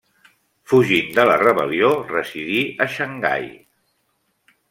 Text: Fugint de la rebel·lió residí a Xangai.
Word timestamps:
Fugint 0.71 1.11
de 1.17 1.25
la 1.31 1.35
rebel·lió 1.41 1.91
residí 2.13 2.63
a 2.85 2.87
Xangai. 2.97 3.45